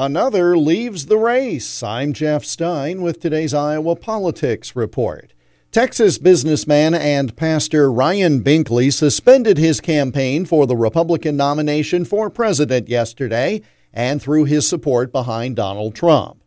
Another 0.00 0.56
leaves 0.56 1.06
the 1.06 1.16
race. 1.16 1.82
I'm 1.82 2.12
Jeff 2.12 2.44
Stein 2.44 3.02
with 3.02 3.18
today's 3.18 3.52
Iowa 3.52 3.96
Politics 3.96 4.76
Report. 4.76 5.32
Texas 5.72 6.18
businessman 6.18 6.94
and 6.94 7.34
pastor 7.34 7.90
Ryan 7.90 8.44
Binkley 8.44 8.92
suspended 8.92 9.58
his 9.58 9.80
campaign 9.80 10.44
for 10.44 10.68
the 10.68 10.76
Republican 10.76 11.36
nomination 11.36 12.04
for 12.04 12.30
president 12.30 12.88
yesterday 12.88 13.60
and 13.92 14.22
threw 14.22 14.44
his 14.44 14.68
support 14.68 15.10
behind 15.10 15.56
Donald 15.56 15.96
Trump. 15.96 16.44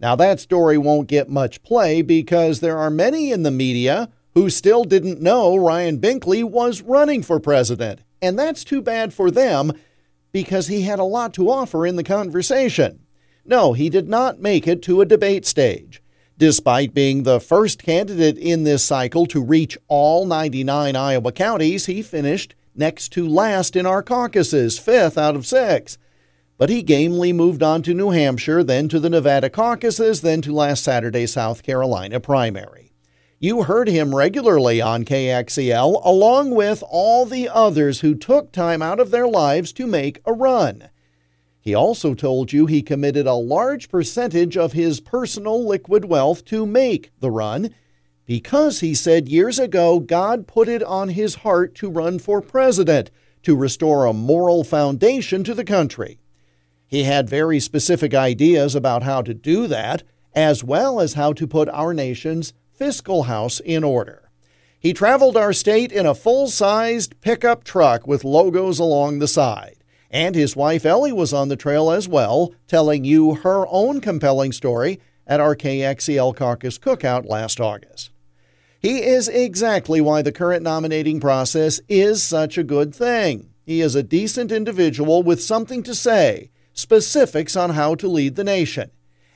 Now, 0.00 0.16
that 0.16 0.40
story 0.40 0.76
won't 0.76 1.06
get 1.06 1.28
much 1.28 1.62
play 1.62 2.02
because 2.02 2.58
there 2.58 2.78
are 2.78 2.90
many 2.90 3.30
in 3.30 3.44
the 3.44 3.52
media 3.52 4.08
who 4.34 4.50
still 4.50 4.82
didn't 4.82 5.22
know 5.22 5.54
Ryan 5.54 6.00
Binkley 6.00 6.42
was 6.42 6.82
running 6.82 7.22
for 7.22 7.38
president, 7.38 8.00
and 8.20 8.36
that's 8.36 8.64
too 8.64 8.82
bad 8.82 9.14
for 9.14 9.30
them 9.30 9.72
because 10.32 10.66
he 10.66 10.82
had 10.82 10.98
a 10.98 11.04
lot 11.04 11.34
to 11.34 11.50
offer 11.50 11.86
in 11.86 11.96
the 11.96 12.04
conversation. 12.04 13.00
No, 13.44 13.72
he 13.72 13.88
did 13.88 14.08
not 14.08 14.40
make 14.40 14.66
it 14.66 14.82
to 14.82 15.00
a 15.00 15.06
debate 15.06 15.46
stage. 15.46 16.02
Despite 16.36 16.94
being 16.94 17.22
the 17.22 17.40
first 17.40 17.82
candidate 17.82 18.38
in 18.38 18.62
this 18.62 18.84
cycle 18.84 19.26
to 19.26 19.42
reach 19.42 19.76
all 19.88 20.24
99 20.24 20.94
Iowa 20.94 21.32
counties, 21.32 21.86
he 21.86 22.02
finished 22.02 22.54
next 22.76 23.08
to 23.12 23.26
last 23.26 23.74
in 23.74 23.86
our 23.86 24.02
caucuses, 24.02 24.78
fifth 24.78 25.18
out 25.18 25.34
of 25.34 25.46
six. 25.46 25.98
But 26.56 26.70
he 26.70 26.82
gamely 26.82 27.32
moved 27.32 27.62
on 27.62 27.82
to 27.82 27.94
New 27.94 28.10
Hampshire, 28.10 28.62
then 28.62 28.88
to 28.88 29.00
the 29.00 29.10
Nevada 29.10 29.50
caucuses, 29.50 30.20
then 30.20 30.42
to 30.42 30.52
last 30.52 30.84
Saturday's 30.84 31.32
South 31.32 31.62
Carolina 31.62 32.20
primary. 32.20 32.87
You 33.40 33.62
heard 33.62 33.88
him 33.88 34.16
regularly 34.16 34.80
on 34.80 35.04
KXEL, 35.04 36.04
along 36.04 36.56
with 36.56 36.82
all 36.88 37.24
the 37.24 37.48
others 37.48 38.00
who 38.00 38.16
took 38.16 38.50
time 38.50 38.82
out 38.82 38.98
of 38.98 39.12
their 39.12 39.28
lives 39.28 39.72
to 39.74 39.86
make 39.86 40.20
a 40.24 40.32
run. 40.32 40.88
He 41.60 41.72
also 41.72 42.14
told 42.14 42.52
you 42.52 42.66
he 42.66 42.82
committed 42.82 43.26
a 43.26 43.34
large 43.34 43.88
percentage 43.88 44.56
of 44.56 44.72
his 44.72 45.00
personal 45.00 45.64
liquid 45.64 46.06
wealth 46.06 46.44
to 46.46 46.66
make 46.66 47.10
the 47.20 47.30
run 47.30 47.74
because 48.26 48.80
he 48.80 48.94
said 48.94 49.28
years 49.28 49.58
ago 49.58 50.00
God 50.00 50.48
put 50.48 50.68
it 50.68 50.82
on 50.82 51.10
his 51.10 51.36
heart 51.36 51.74
to 51.76 51.88
run 51.88 52.18
for 52.18 52.40
president 52.40 53.10
to 53.44 53.54
restore 53.54 54.04
a 54.04 54.12
moral 54.12 54.64
foundation 54.64 55.44
to 55.44 55.54
the 55.54 55.64
country. 55.64 56.18
He 56.88 57.04
had 57.04 57.30
very 57.30 57.60
specific 57.60 58.14
ideas 58.14 58.74
about 58.74 59.04
how 59.04 59.22
to 59.22 59.32
do 59.32 59.66
that, 59.68 60.02
as 60.34 60.64
well 60.64 61.00
as 61.00 61.14
how 61.14 61.32
to 61.34 61.46
put 61.46 61.68
our 61.68 61.94
nation's 61.94 62.52
fiscal 62.78 63.24
house 63.24 63.60
in 63.60 63.82
order. 63.82 64.30
He 64.78 64.92
traveled 64.92 65.36
our 65.36 65.52
state 65.52 65.90
in 65.90 66.06
a 66.06 66.14
full 66.14 66.46
sized 66.48 67.20
pickup 67.20 67.64
truck 67.64 68.06
with 68.06 68.24
logos 68.24 68.78
along 68.78 69.18
the 69.18 69.28
side. 69.28 69.76
And 70.10 70.34
his 70.34 70.56
wife 70.56 70.86
Ellie 70.86 71.12
was 71.12 71.34
on 71.34 71.48
the 71.48 71.56
trail 71.56 71.90
as 71.90 72.08
well, 72.08 72.54
telling 72.66 73.04
you 73.04 73.34
her 73.34 73.66
own 73.68 74.00
compelling 74.00 74.52
story 74.52 75.00
at 75.26 75.40
our 75.40 75.54
KXEL 75.54 76.34
Caucus 76.34 76.78
Cookout 76.78 77.28
last 77.28 77.60
August. 77.60 78.10
He 78.80 79.02
is 79.02 79.28
exactly 79.28 80.00
why 80.00 80.22
the 80.22 80.32
current 80.32 80.62
nominating 80.62 81.20
process 81.20 81.80
is 81.88 82.22
such 82.22 82.56
a 82.56 82.62
good 82.62 82.94
thing. 82.94 83.50
He 83.66 83.80
is 83.80 83.94
a 83.94 84.02
decent 84.02 84.52
individual 84.52 85.22
with 85.22 85.42
something 85.42 85.82
to 85.82 85.94
say, 85.94 86.50
specifics 86.72 87.56
on 87.56 87.70
how 87.70 87.96
to 87.96 88.08
lead 88.08 88.36
the 88.36 88.44
nation. 88.44 88.90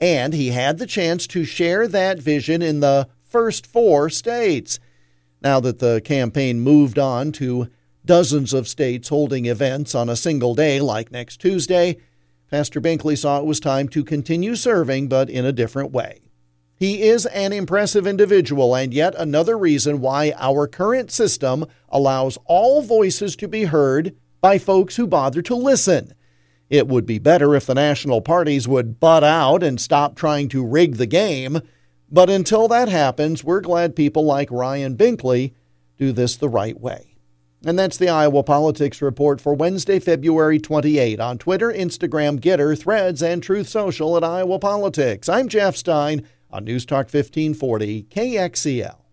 And 0.00 0.32
he 0.32 0.48
had 0.48 0.78
the 0.78 0.86
chance 0.86 1.26
to 1.28 1.44
share 1.44 1.86
that 1.88 2.20
vision 2.20 2.62
in 2.62 2.80
the 2.80 3.08
first 3.34 3.66
four 3.66 4.08
states. 4.08 4.78
Now 5.42 5.58
that 5.58 5.80
the 5.80 6.00
campaign 6.04 6.60
moved 6.60 7.00
on 7.00 7.32
to 7.32 7.68
dozens 8.04 8.54
of 8.54 8.68
states 8.68 9.08
holding 9.08 9.46
events 9.46 9.92
on 9.92 10.08
a 10.08 10.14
single 10.14 10.54
day, 10.54 10.80
like 10.80 11.10
next 11.10 11.40
Tuesday, 11.40 11.96
Pastor 12.48 12.80
Binkley 12.80 13.18
saw 13.18 13.40
it 13.40 13.44
was 13.44 13.58
time 13.58 13.88
to 13.88 14.04
continue 14.04 14.54
serving, 14.54 15.08
but 15.08 15.28
in 15.28 15.44
a 15.44 15.50
different 15.50 15.90
way. 15.90 16.20
He 16.76 17.02
is 17.02 17.26
an 17.26 17.52
impressive 17.52 18.06
individual, 18.06 18.72
and 18.72 18.94
yet 18.94 19.16
another 19.16 19.58
reason 19.58 20.00
why 20.00 20.32
our 20.38 20.68
current 20.68 21.10
system 21.10 21.66
allows 21.88 22.38
all 22.44 22.82
voices 22.82 23.34
to 23.34 23.48
be 23.48 23.64
heard 23.64 24.14
by 24.40 24.58
folks 24.58 24.94
who 24.94 25.08
bother 25.08 25.42
to 25.42 25.56
listen. 25.56 26.14
It 26.70 26.86
would 26.86 27.04
be 27.04 27.18
better 27.18 27.56
if 27.56 27.66
the 27.66 27.74
national 27.74 28.20
parties 28.20 28.68
would 28.68 29.00
butt 29.00 29.24
out 29.24 29.64
and 29.64 29.80
stop 29.80 30.14
trying 30.14 30.48
to 30.50 30.64
rig 30.64 30.98
the 30.98 31.06
game. 31.06 31.60
But 32.10 32.30
until 32.30 32.68
that 32.68 32.88
happens, 32.88 33.42
we're 33.42 33.60
glad 33.60 33.96
people 33.96 34.24
like 34.24 34.50
Ryan 34.50 34.96
Binkley 34.96 35.54
do 35.98 36.12
this 36.12 36.36
the 36.36 36.48
right 36.48 36.78
way. 36.80 37.16
And 37.66 37.78
that's 37.78 37.96
the 37.96 38.10
Iowa 38.10 38.42
Politics 38.42 39.00
Report 39.00 39.40
for 39.40 39.54
Wednesday, 39.54 39.98
February 39.98 40.58
28 40.58 41.18
on 41.18 41.38
Twitter, 41.38 41.72
Instagram, 41.72 42.38
Gettr, 42.38 42.78
Threads, 42.78 43.22
and 43.22 43.42
Truth 43.42 43.68
Social 43.68 44.16
at 44.18 44.24
Iowa 44.24 44.58
Politics. 44.58 45.28
I'm 45.30 45.48
Jeff 45.48 45.74
Stein 45.74 46.26
on 46.50 46.64
News 46.64 46.84
Talk 46.84 47.06
1540 47.06 48.04
KXEL. 48.10 49.03